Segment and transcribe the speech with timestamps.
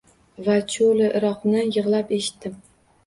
[0.47, 2.57] Va «Cho’li iroq»ni yig’lab eshitdim.